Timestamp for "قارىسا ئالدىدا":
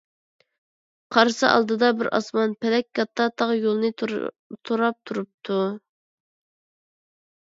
1.15-1.89